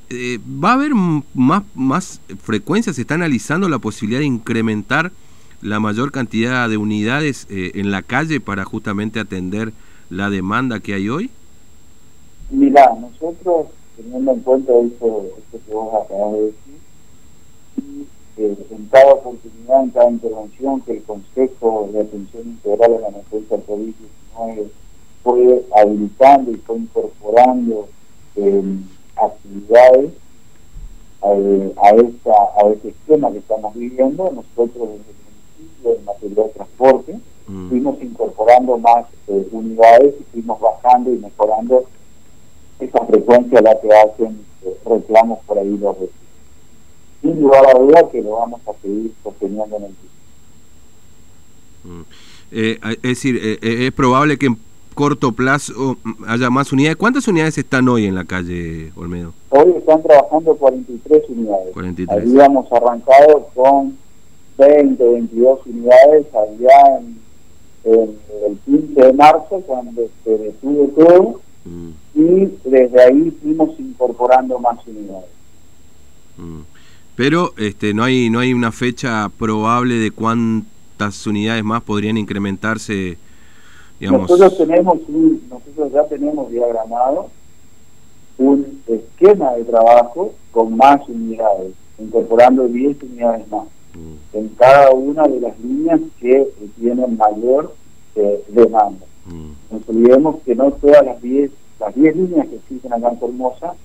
Eh, 0.09 0.39
¿Va 0.43 0.71
a 0.71 0.73
haber 0.73 0.95
más, 0.95 1.61
más 1.75 2.21
frecuencia? 2.41 2.91
¿Se 2.91 3.01
está 3.01 3.13
analizando 3.13 3.69
la 3.69 3.77
posibilidad 3.77 4.21
de 4.21 4.25
incrementar 4.25 5.11
la 5.61 5.79
mayor 5.79 6.11
cantidad 6.11 6.67
de 6.67 6.77
unidades 6.77 7.45
eh, 7.51 7.73
en 7.75 7.91
la 7.91 8.01
calle 8.01 8.39
para 8.39 8.65
justamente 8.65 9.19
atender 9.19 9.73
la 10.09 10.31
demanda 10.31 10.79
que 10.79 10.95
hay 10.95 11.07
hoy? 11.07 11.29
Mira, 12.49 12.89
nosotros, 12.99 13.67
teniendo 13.95 14.31
en 14.31 14.39
cuenta 14.39 14.71
esto, 14.71 15.25
esto 15.37 15.59
que 15.67 15.71
vos 15.71 16.03
acabas 16.03 16.33
de 16.33 16.62
en 18.37 18.87
cada 18.91 19.13
oportunidad, 19.13 19.83
en 19.83 19.89
cada 19.91 20.09
intervención 20.09 20.81
que 20.81 20.93
el 20.93 21.03
Consejo 21.03 21.89
de 21.91 22.01
Atención 22.01 22.43
Integral 22.43 22.95
a 22.95 22.99
la 22.99 23.07
Emergencia 23.09 23.57
COVID-19 23.67 24.67
fue 25.23 25.65
habilitando 25.75 26.51
y 26.51 26.55
fue 26.55 26.77
incorporando 26.77 27.87
em, 28.35 28.83
actividades 29.15 30.11
eh, 31.25 31.73
a, 31.81 31.89
esta, 31.91 32.31
a 32.31 32.69
este 32.73 32.89
esquema 32.89 33.31
que 33.31 33.37
estamos 33.37 33.73
viviendo, 33.75 34.31
nosotros 34.31 34.89
desde 34.89 35.11
el 35.11 35.17
municipio 35.23 35.95
en 35.95 36.05
materia 36.05 36.43
de 36.43 36.49
transporte 36.49 37.19
mm. 37.47 37.69
fuimos 37.69 38.01
incorporando 38.01 38.77
más 38.79 39.05
eh, 39.27 39.47
unidades 39.51 40.15
y 40.19 40.23
fuimos 40.31 40.59
bajando 40.59 41.13
y 41.13 41.19
mejorando 41.19 41.85
esa 42.79 43.05
frecuencia 43.05 43.59
a 43.59 43.61
la 43.61 43.79
que 43.79 43.93
hacen 43.93 44.45
eh, 44.65 44.77
reclamos 44.85 45.39
por 45.45 45.59
ahí 45.59 45.77
los 45.77 45.99
vecinos 45.99 46.22
sin 47.23 47.39
lugar 47.39 47.65
a 47.65 47.79
duda 47.79 48.09
que 48.11 48.21
lo 48.21 48.31
vamos 48.31 48.61
a 48.67 48.73
seguir 48.81 49.11
sosteniendo 49.23 49.77
en 49.77 49.83
el 49.83 49.95
tiempo. 49.95 50.13
Mm. 51.85 52.01
Eh, 52.51 52.79
es 52.83 53.01
decir, 53.01 53.37
eh, 53.37 53.57
eh, 53.61 53.87
es 53.87 53.91
probable 53.93 54.37
que 54.37 54.47
en 54.47 54.57
corto 54.93 55.31
plazo 55.31 55.97
haya 56.27 56.49
más 56.51 56.71
unidades. 56.71 56.97
¿Cuántas 56.97 57.27
unidades 57.27 57.57
están 57.57 57.87
hoy 57.89 58.05
en 58.05 58.13
la 58.13 58.25
calle, 58.25 58.91
Olmedo? 58.95 59.33
Hoy 59.49 59.73
están 59.77 60.03
trabajando 60.03 60.55
43 60.55 61.23
unidades. 61.29 61.73
43. 61.73 62.21
Habíamos 62.21 62.71
arrancado 62.71 63.49
con 63.55 63.97
20, 64.57 65.03
22 65.03 65.59
unidades 65.65 66.27
allá 66.35 66.99
en, 66.99 67.23
el 67.85 68.57
15 68.65 69.01
de 69.01 69.13
marzo, 69.13 69.61
cuando 69.65 70.03
se 70.23 70.37
detuvo 70.37 70.87
todo, 70.95 71.41
mm. 71.65 71.89
y 72.15 72.45
desde 72.63 73.01
ahí 73.01 73.31
fuimos 73.41 73.77
incorporando 73.79 74.59
más 74.59 74.77
unidades. 74.85 75.29
Mm 76.37 76.72
pero 77.15 77.53
este, 77.57 77.93
no 77.93 78.03
hay 78.03 78.29
no 78.29 78.39
hay 78.39 78.53
una 78.53 78.71
fecha 78.71 79.29
probable 79.37 79.95
de 79.95 80.11
cuántas 80.11 81.25
unidades 81.27 81.63
más 81.63 81.83
podrían 81.83 82.17
incrementarse 82.17 83.17
digamos 83.99 84.29
nosotros 84.29 84.57
tenemos 84.57 84.97
nosotros 85.49 85.91
ya 85.91 86.03
tenemos 86.05 86.49
diagramado 86.51 87.29
un 88.37 88.81
esquema 88.87 89.53
de 89.53 89.63
trabajo 89.65 90.33
con 90.51 90.75
más 90.75 91.07
unidades 91.07 91.73
incorporando 91.99 92.67
10 92.67 93.03
unidades 93.03 93.47
más 93.49 93.65
mm. 93.93 94.37
en 94.37 94.47
cada 94.49 94.91
una 94.91 95.23
de 95.27 95.39
las 95.39 95.59
líneas 95.59 95.99
que 96.19 96.47
tienen 96.79 97.15
mayor 97.17 97.75
eh, 98.15 98.43
demanda 98.49 99.05
mm. 99.27 99.73
nos 99.75 99.89
olvidemos 99.89 100.37
que 100.43 100.55
no 100.55 100.71
todas 100.71 101.05
las 101.05 101.21
10 101.21 101.51
las 101.79 101.93
10 101.95 102.15
líneas 102.15 102.47
que 102.47 102.55
existen 102.55 102.93
acá 102.93 103.09
en 103.09 103.19
Formosa 103.19 103.75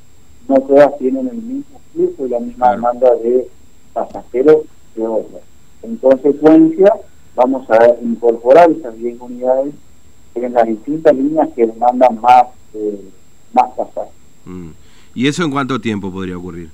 no 0.47 0.57
todas 0.61 0.97
tienen 0.99 1.29
el 1.29 1.37
mismo 1.37 1.81
flujo 1.93 2.27
y 2.27 2.29
la 2.29 2.41
misma 2.41 2.73
demanda 2.73 3.15
de 3.17 3.49
pasajeros 3.93 4.59
que 4.95 5.03
otras. 5.03 5.43
En 5.83 5.97
consecuencia, 5.97 6.93
vamos 7.35 7.69
a 7.71 7.95
incorporar 8.03 8.71
esas 8.71 8.97
10 8.97 9.21
unidades 9.21 9.75
en 10.35 10.53
las 10.53 10.67
distintas 10.67 11.15
líneas 11.15 11.49
que 11.55 11.67
demandan 11.67 12.21
más, 12.21 12.45
eh, 12.75 13.09
más 13.53 13.71
pasajes. 13.77 14.13
Mm. 14.45 14.71
¿Y 15.15 15.27
eso 15.27 15.43
en 15.45 15.51
cuánto 15.51 15.81
tiempo 15.81 16.11
podría 16.11 16.39
ocurrir? 16.39 16.71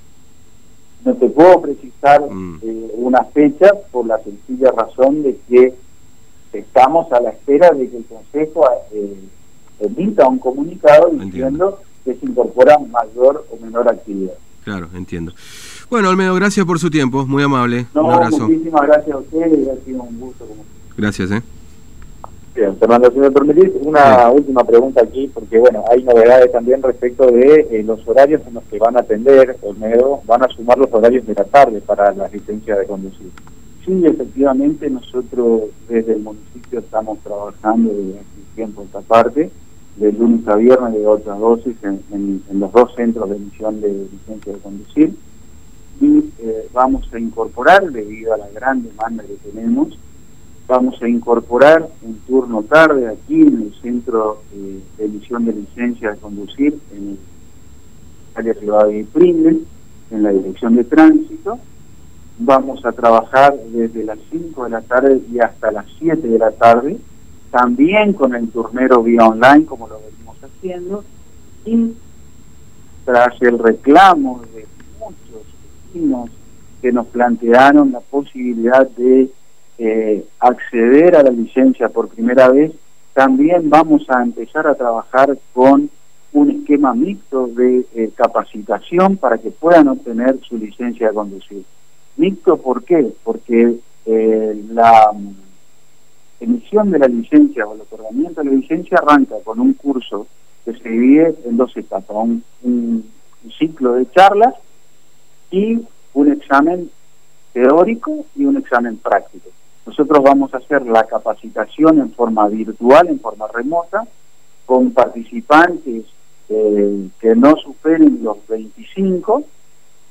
No 1.03 1.13
te 1.15 1.27
puedo 1.29 1.61
precisar 1.61 2.21
mm. 2.29 2.59
eh, 2.63 2.91
una 2.95 3.23
fecha 3.25 3.71
por 3.91 4.05
la 4.05 4.19
sencilla 4.19 4.71
razón 4.71 5.23
de 5.23 5.37
que 5.47 5.73
estamos 6.53 7.11
a 7.11 7.19
la 7.21 7.31
espera 7.31 7.69
de 7.71 7.89
que 7.89 7.97
el 7.97 8.05
Consejo 8.05 8.65
eh, 8.91 9.17
emita 9.79 10.27
un 10.27 10.39
comunicado 10.39 11.09
diciendo 11.09 11.79
que 12.05 12.15
se 12.15 12.25
incorpora 12.25 12.77
mayor 12.77 13.45
o 13.49 13.57
menor 13.57 13.89
actividad. 13.89 14.35
Claro, 14.63 14.87
entiendo. 14.95 15.33
Bueno, 15.89 16.09
Olmedo, 16.09 16.33
gracias 16.35 16.65
por 16.65 16.79
su 16.79 16.89
tiempo, 16.89 17.25
muy 17.25 17.43
amable. 17.43 17.87
un 17.93 18.11
abrazo. 18.11 18.47
Muchísimas 18.47 18.81
gracias 18.87 19.15
a 19.15 19.19
ustedes 19.19 19.59
y 19.59 19.69
ha 19.69 19.85
sido 19.85 20.03
un 20.03 20.19
gusto. 20.19 20.47
Gracias, 20.97 21.31
¿eh? 21.31 21.41
Bien, 22.55 22.75
Fernando, 22.77 23.11
si 23.11 23.19
me 23.19 23.29
permitís, 23.29 23.71
una 23.81 24.29
última 24.29 24.63
pregunta 24.63 25.03
aquí, 25.03 25.29
porque 25.33 25.59
bueno, 25.59 25.83
hay 25.91 26.03
novedades 26.03 26.51
también 26.53 26.81
respecto 26.81 27.27
de 27.27 27.67
eh, 27.69 27.83
los 27.85 28.07
horarios 28.07 28.41
en 28.47 28.53
los 28.53 28.63
que 28.63 28.79
van 28.79 28.95
a 28.95 29.01
atender, 29.01 29.57
Olmedo, 29.61 30.21
van 30.25 30.43
a 30.43 30.47
sumar 30.47 30.77
los 30.77 30.91
horarios 30.93 31.27
de 31.27 31.33
la 31.33 31.43
tarde 31.43 31.81
para 31.81 32.13
la 32.13 32.29
licencia 32.29 32.77
de 32.77 32.85
conducir. 32.85 33.29
Sí, 33.85 34.01
efectivamente, 34.05 34.89
nosotros 34.89 35.63
desde 35.89 36.13
el 36.13 36.21
municipio 36.21 36.79
estamos 36.79 37.19
trabajando 37.19 37.91
desde 37.93 38.19
hace 38.19 38.55
tiempo 38.55 38.83
esta 38.83 39.01
parte 39.01 39.51
de 39.97 40.11
lunes 40.11 40.47
a 40.47 40.55
viernes 40.55 40.93
de 40.93 41.07
otras 41.07 41.39
dosis 41.39 41.75
en, 41.83 42.43
los 42.51 42.71
dos 42.71 42.93
centros 42.95 43.29
de 43.29 43.37
emisión 43.37 43.81
de 43.81 44.07
licencia 44.11 44.53
de 44.53 44.59
conducir 44.59 45.15
y 46.01 46.31
eh, 46.39 46.67
vamos 46.73 47.07
a 47.13 47.19
incorporar, 47.19 47.89
debido 47.91 48.33
a 48.33 48.37
la 48.37 48.49
gran 48.49 48.83
demanda 48.83 49.23
que 49.23 49.35
tenemos, 49.49 49.97
vamos 50.67 51.01
a 51.01 51.07
incorporar 51.07 51.87
un 52.01 52.15
turno 52.27 52.63
tarde 52.63 53.07
aquí 53.07 53.41
en 53.41 53.61
el 53.61 53.73
centro 53.81 54.41
eh, 54.53 54.81
de 54.97 55.05
emisión 55.05 55.45
de 55.45 55.53
licencia 55.53 56.11
de 56.11 56.17
conducir 56.17 56.77
en 56.91 57.09
el 57.09 57.17
área 58.35 58.53
privada 58.53 58.87
de 58.87 59.05
Pringles, 59.05 59.59
en 60.11 60.23
la 60.23 60.31
dirección 60.31 60.75
de 60.75 60.83
tránsito. 60.83 61.59
Vamos 62.37 62.85
a 62.85 62.91
trabajar 62.91 63.55
desde 63.71 64.03
las 64.03 64.19
5 64.29 64.65
de 64.65 64.69
la 64.69 64.81
tarde 64.81 65.21
y 65.31 65.39
hasta 65.39 65.71
las 65.71 65.85
7 65.99 66.27
de 66.27 66.37
la 66.37 66.51
tarde 66.51 66.97
también 67.55 68.11
con 68.11 68.35
el 68.35 68.49
turnero 68.49 69.01
vía 69.01 69.25
online, 69.25 69.65
como 69.65 69.87
lo 69.87 69.97
venimos 70.01 70.35
haciendo, 70.43 71.05
y 71.63 71.93
tras 73.05 73.41
el 73.41 73.57
reclamo 73.57 74.41
de 74.53 74.67
muchos 74.99 75.45
vecinos 75.87 76.29
que 76.81 76.91
nos 76.91 77.07
plantearon 77.07 77.93
la 77.93 78.01
posibilidad 78.01 78.85
de 78.89 79.29
eh, 79.77 80.25
acceder 80.37 81.15
a 81.15 81.23
la 81.23 81.29
licencia 81.29 81.87
por 81.87 82.09
primera 82.09 82.49
vez, 82.49 82.73
también 83.13 83.69
vamos 83.69 84.03
a 84.09 84.21
empezar 84.21 84.67
a 84.67 84.75
trabajar 84.75 85.37
con 85.53 85.89
un 86.33 86.51
esquema 86.51 86.93
mixto 86.93 87.47
de 87.47 87.85
eh, 87.95 88.09
capacitación 88.15 89.15
para 89.15 89.37
que 89.37 89.51
puedan 89.51 89.87
obtener 89.87 90.41
su 90.41 90.57
licencia 90.57 91.07
de 91.07 91.13
conducir. 91.13 91.63
Mixto, 92.17 92.57
¿por 92.57 92.83
qué? 92.83 93.13
Porque 93.23 93.77
eh, 94.05 94.63
la 94.71 95.13
emisión 96.39 96.91
de 96.91 96.99
la 96.99 97.07
licencia 97.07 97.65
o 97.65 97.75
el 97.75 97.81
otorgamiento 97.81 98.41
de 98.41 98.49
la 98.49 98.55
licencia 98.55 98.97
arranca 98.97 99.35
con 99.43 99.59
un 99.59 99.73
curso 99.73 100.27
que 100.63 100.73
se 100.73 100.89
divide 100.89 101.35
en 101.45 101.57
dos 101.57 101.75
etapas, 101.77 102.27
un, 102.63 103.15
ciclo 103.59 103.93
de 103.93 104.09
charlas 104.09 104.55
y 105.51 105.79
un 106.13 106.31
examen 106.31 106.89
teórico 107.53 108.25
y 108.35 108.45
un 108.45 108.57
examen 108.57 108.97
práctico. 108.97 109.49
Nosotros 109.85 110.23
vamos 110.23 110.51
a 110.53 110.57
hacer 110.57 110.83
la 110.87 111.03
capacitación 111.03 111.99
en 111.99 112.11
forma 112.11 112.47
virtual, 112.47 113.07
en 113.07 113.19
forma 113.19 113.45
remota, 113.53 114.07
con 114.65 114.91
participantes 114.91 116.05
eh, 116.49 117.07
que 117.19 117.35
no 117.35 117.55
superen 117.57 118.19
los 118.23 118.37
25, 118.47 119.43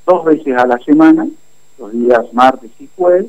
dos 0.05 0.25
veces 0.25 0.55
a 0.57 0.65
la 0.65 0.77
semana, 0.79 1.27
los 1.77 1.91
días 1.91 2.33
martes 2.33 2.71
y 2.79 2.87
jueves, 2.95 3.27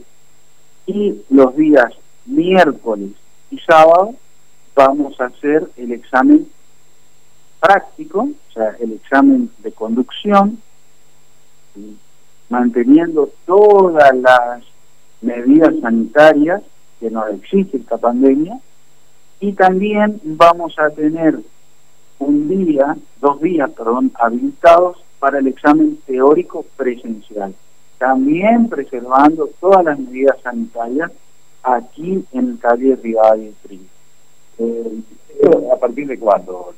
y 0.86 1.20
los 1.30 1.56
días 1.56 1.92
miércoles 2.26 3.12
y 3.50 3.58
sábado 3.58 4.14
vamos 4.74 5.20
a 5.20 5.26
hacer 5.26 5.68
el 5.76 5.92
examen 5.92 6.46
práctico, 7.60 8.20
o 8.20 8.52
sea, 8.52 8.76
el 8.78 8.92
examen 8.92 9.50
de 9.58 9.72
conducción, 9.72 10.60
manteniendo 12.48 13.30
todas 13.46 14.14
las 14.16 14.62
medidas 15.20 15.74
sanitarias 15.80 16.62
que 17.00 17.10
nos 17.10 17.28
exige 17.30 17.78
esta 17.78 17.96
pandemia, 17.96 18.60
y 19.40 19.52
también 19.52 20.20
vamos 20.24 20.78
a 20.78 20.90
tener 20.90 21.38
un 22.18 22.48
día, 22.48 22.96
dos 23.20 23.40
días, 23.40 23.70
perdón, 23.70 24.12
habilitados 24.18 24.98
para 25.18 25.38
el 25.38 25.46
examen 25.46 25.98
teórico 26.06 26.64
presencial, 26.76 27.54
también 27.98 28.68
preservando 28.68 29.50
todas 29.60 29.84
las 29.84 29.98
medidas 29.98 30.36
sanitarias 30.42 31.10
aquí 31.74 32.24
en 32.32 32.56
calle 32.56 32.96
Rivadavia 32.96 33.50
eh, 34.58 35.02
¿A 35.72 35.76
partir 35.76 36.06
de 36.06 36.18
cuándo? 36.18 36.74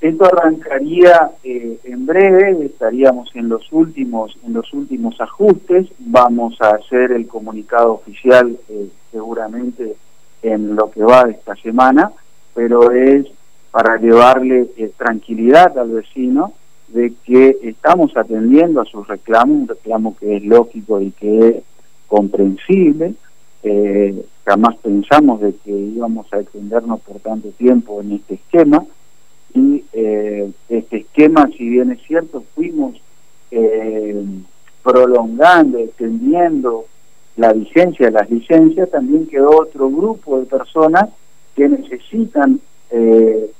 Esto 0.00 0.26
arrancaría 0.26 1.30
eh, 1.42 1.78
en 1.84 2.04
breve, 2.04 2.66
estaríamos 2.66 3.30
en 3.34 3.48
los 3.48 3.72
últimos 3.72 4.36
en 4.44 4.52
los 4.52 4.70
últimos 4.74 5.18
ajustes, 5.18 5.86
vamos 5.98 6.60
a 6.60 6.70
hacer 6.70 7.12
el 7.12 7.26
comunicado 7.26 7.94
oficial 7.94 8.54
eh, 8.68 8.88
seguramente 9.10 9.96
en 10.42 10.76
lo 10.76 10.90
que 10.90 11.02
va 11.02 11.24
de 11.24 11.32
esta 11.32 11.56
semana, 11.56 12.12
pero 12.54 12.90
es 12.90 13.26
para 13.70 13.96
llevarle 13.96 14.68
eh, 14.76 14.92
tranquilidad 14.96 15.78
al 15.78 15.90
vecino 15.92 16.52
de 16.88 17.14
que 17.24 17.56
estamos 17.62 18.14
atendiendo 18.16 18.82
a 18.82 18.84
sus 18.84 19.08
reclamos, 19.08 19.56
un 19.56 19.68
reclamo 19.68 20.16
que 20.16 20.36
es 20.36 20.44
lógico 20.44 21.00
y 21.00 21.12
que 21.12 21.48
es 21.48 21.56
comprensible. 22.06 23.14
Eh, 23.64 24.24
jamás 24.44 24.76
pensamos 24.76 25.40
de 25.40 25.54
que 25.54 25.70
íbamos 25.70 26.32
a 26.32 26.38
extendernos 26.38 27.00
por 27.00 27.18
tanto 27.20 27.48
tiempo 27.48 28.00
en 28.00 28.12
este 28.12 28.34
esquema 28.34 28.84
y 29.54 29.84
eh, 29.92 30.52
este 30.68 30.98
esquema, 30.98 31.48
si 31.56 31.68
bien 31.68 31.90
es 31.90 32.02
cierto, 32.02 32.44
fuimos 32.54 33.00
prolongando, 34.82 35.78
extendiendo 35.78 36.86
la 37.36 37.52
vigencia 37.52 38.06
de 38.06 38.12
las 38.12 38.30
licencias, 38.30 38.90
también 38.90 39.26
quedó 39.26 39.60
otro 39.60 39.88
grupo 39.90 40.38
de 40.38 40.46
personas 40.46 41.08
que 41.54 41.68
necesitan 41.68 42.60
eh, 42.90 43.50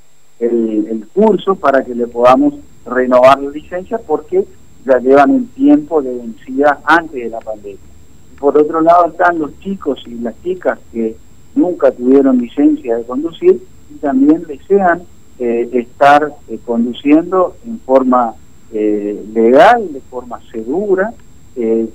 el, 0.41 1.07
curso 1.15 1.55
para 1.55 1.85
que 1.85 1.95
le 1.95 2.09
podamos 2.09 2.55
renovar 2.85 3.41
la 3.41 3.51
licencia 3.51 3.99
porque 3.99 4.45
ya 4.85 4.99
llevan 4.99 5.31
un 5.31 5.47
tiempo 5.49 6.03
de 6.03 6.13
vencida 6.13 6.81
antes 6.85 7.23
de 7.23 7.31
la 7.31 7.39
pandemia. 7.39 7.94
Por 8.39 8.59
otro 8.59 8.81
lado 8.81 9.07
están 9.07 9.39
los 9.39 9.59
chicos 9.61 10.03
y 10.07 10.15
las 10.17 10.35
chicas 10.43 10.79
que 10.93 11.17
nunca 11.55 11.91
tuvieron 11.91 12.39
licencia 12.39 12.97
de 12.97 13.05
conducir 13.05 13.63
y 13.91 13.95
también 13.99 14.45
desean 14.45 15.03
eh, 15.39 15.69
estar 15.73 16.33
eh, 16.49 16.59
conduciendo 16.65 17.57
en 17.67 17.79
forma 17.81 18.35
eh, 18.73 19.25
legal, 19.33 19.93
de 19.93 20.01
forma 20.01 20.41
segura, 20.51 21.13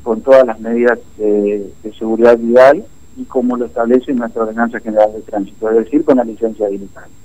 con 0.04 0.22
todas 0.22 0.48
las 0.48 0.58
medidas 0.62 0.98
de 1.18 1.94
seguridad 2.00 2.38
vial 2.38 2.86
y 3.18 3.26
como 3.26 3.58
lo 3.58 3.66
establece 3.66 4.14
nuestra 4.14 4.44
Ordenanza 4.44 4.80
General 4.80 5.12
de 5.12 5.20
Tránsito, 5.20 5.70
es 5.70 5.84
decir, 5.84 6.06
con 6.06 6.16
la 6.16 6.24
licencia 6.24 6.66
habilitante 6.66 7.20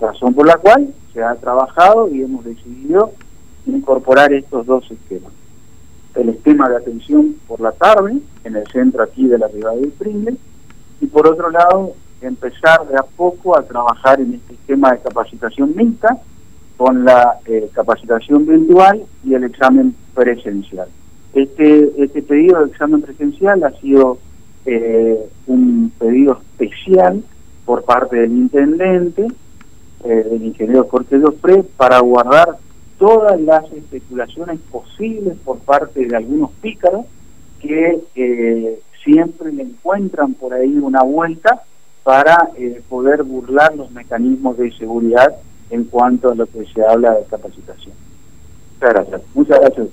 razón 0.00 0.34
por 0.34 0.46
la 0.46 0.56
cual 0.56 0.92
se 1.12 1.22
ha 1.22 1.34
trabajado 1.36 2.08
y 2.08 2.22
hemos 2.22 2.44
decidido 2.44 3.12
incorporar 3.66 4.32
estos 4.32 4.66
dos 4.66 4.90
esquemas. 4.90 5.32
El 6.14 6.30
esquema 6.30 6.68
de 6.68 6.76
atención 6.76 7.36
por 7.46 7.60
la 7.60 7.72
tarde, 7.72 8.18
en 8.44 8.56
el 8.56 8.66
centro 8.68 9.02
aquí 9.02 9.26
de 9.26 9.38
la 9.38 9.48
Ribada 9.48 9.76
del 9.76 9.92
Pringle, 9.92 10.36
y 11.00 11.06
por 11.06 11.26
otro 11.26 11.50
lado, 11.50 11.92
empezar 12.20 12.86
de 12.88 12.96
a 12.96 13.02
poco 13.02 13.56
a 13.56 13.62
trabajar 13.62 14.20
en 14.20 14.34
este 14.34 14.54
esquema 14.54 14.92
de 14.92 15.00
capacitación 15.00 15.74
mixta 15.74 16.18
con 16.76 17.04
la 17.04 17.38
eh, 17.46 17.70
capacitación 17.72 18.46
virtual 18.46 19.02
y 19.24 19.34
el 19.34 19.44
examen 19.44 19.94
presencial. 20.14 20.88
Este, 21.34 21.90
este 22.02 22.22
pedido 22.22 22.60
de 22.60 22.70
examen 22.70 23.02
presencial 23.02 23.62
ha 23.64 23.70
sido 23.80 24.18
eh, 24.66 25.18
un 25.46 25.92
pedido 25.98 26.40
especial 26.40 27.22
por 27.64 27.84
parte 27.84 28.16
del 28.16 28.32
intendente 28.32 29.28
eh, 30.04 30.26
del 30.30 30.42
ingeniero 30.42 30.88
Jorge 30.90 31.18
Dofre 31.18 31.62
para 31.76 32.00
guardar 32.00 32.56
todas 33.00 33.40
las 33.40 33.64
especulaciones 33.72 34.60
posibles 34.70 35.34
por 35.42 35.58
parte 35.60 36.06
de 36.06 36.14
algunos 36.14 36.50
pícaros 36.60 37.06
que 37.58 37.98
eh, 38.14 38.78
siempre 39.02 39.52
le 39.52 39.62
encuentran 39.62 40.34
por 40.34 40.52
ahí 40.52 40.78
una 40.78 41.02
vuelta 41.02 41.62
para 42.04 42.50
eh, 42.56 42.80
poder 42.88 43.22
burlar 43.22 43.74
los 43.74 43.90
mecanismos 43.90 44.58
de 44.58 44.70
seguridad 44.72 45.34
en 45.70 45.84
cuanto 45.84 46.30
a 46.30 46.34
lo 46.34 46.44
que 46.44 46.66
se 46.66 46.84
habla 46.84 47.14
de 47.14 47.24
capacitación. 47.24 47.94
Muchas 48.74 48.94
gracias. 48.94 49.22
Muchas 49.34 49.60
gracias. 49.60 49.88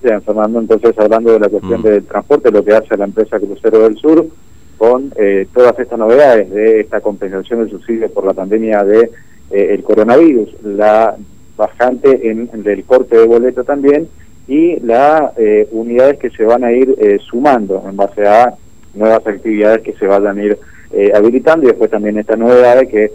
Bien, 0.00 0.22
Fernando, 0.22 0.60
entonces 0.60 0.96
hablando 0.96 1.32
de 1.32 1.40
la 1.40 1.48
cuestión 1.48 1.80
mm. 1.80 1.84
del 1.84 2.04
transporte, 2.04 2.52
lo 2.52 2.64
que 2.64 2.74
hace 2.74 2.96
la 2.96 3.06
empresa 3.06 3.40
Crucero 3.40 3.80
del 3.80 3.96
Sur, 3.96 4.26
con 4.78 5.12
todas 5.52 5.78
estas 5.78 5.98
novedades 5.98 6.50
de 6.50 6.80
esta 6.80 7.00
compensación 7.00 7.60
del 7.60 7.70
subsidio 7.70 8.10
por 8.12 8.26
la 8.26 8.34
pandemia 8.34 8.84
de 8.84 9.10
eh, 9.50 9.74
el 9.74 9.82
coronavirus, 9.82 10.48
la 10.62 11.16
bajante 11.56 12.30
en, 12.30 12.48
del 12.62 12.84
corte 12.84 13.16
de 13.16 13.26
boleto 13.26 13.64
también 13.64 14.08
y 14.46 14.78
las 14.80 15.32
eh, 15.38 15.68
unidades 15.72 16.18
que 16.18 16.30
se 16.30 16.44
van 16.44 16.64
a 16.64 16.72
ir 16.72 16.94
eh, 16.98 17.18
sumando 17.28 17.82
en 17.88 17.96
base 17.96 18.26
a 18.26 18.54
nuevas 18.94 19.26
actividades 19.26 19.82
que 19.82 19.94
se 19.94 20.06
vayan 20.06 20.38
a 20.38 20.44
ir 20.44 20.58
habilitando 21.12 21.64
y 21.64 21.70
después 21.70 21.90
también 21.90 22.16
esta 22.18 22.36
novedad 22.36 22.86
que 22.86 23.10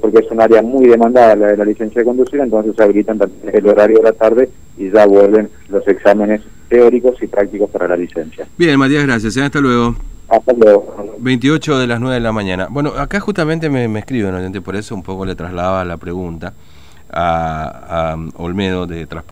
porque 0.00 0.18
es 0.18 0.30
un 0.30 0.40
área 0.40 0.60
muy 0.60 0.86
demandada 0.86 1.34
la 1.34 1.46
de 1.48 1.56
la 1.56 1.64
licencia 1.64 2.02
de 2.02 2.04
conducir, 2.04 2.38
entonces 2.38 2.76
se 2.76 2.82
habilitan 2.82 3.18
también 3.18 3.50
el 3.50 3.66
horario 3.66 3.96
de 3.96 4.02
la 4.04 4.12
tarde 4.12 4.50
y 4.76 4.90
ya 4.90 5.06
vuelven 5.06 5.48
los 5.68 5.88
exámenes 5.88 6.42
teóricos 6.68 7.22
y 7.22 7.26
prácticos 7.26 7.70
para 7.70 7.88
la 7.88 7.96
licencia. 7.96 8.46
Bien, 8.56 8.78
Matías, 8.78 9.06
gracias. 9.06 9.36
Hasta 9.36 9.60
luego. 9.60 9.94
Hasta 10.28 10.52
luego. 10.52 11.16
28 11.18 11.78
de 11.78 11.86
las 11.86 12.00
9 12.00 12.14
de 12.14 12.20
la 12.20 12.32
mañana. 12.32 12.68
Bueno, 12.70 12.90
acá 12.90 13.20
justamente 13.20 13.68
me, 13.68 13.86
me 13.88 14.00
escriben, 14.00 14.52
por 14.62 14.76
eso 14.76 14.94
un 14.94 15.02
poco 15.02 15.24
le 15.24 15.34
trasladaba 15.34 15.84
la 15.84 15.96
pregunta 15.96 16.52
a, 17.14 18.16
Olmedo 18.36 18.86
de 18.86 19.06
Transporte. 19.06 19.22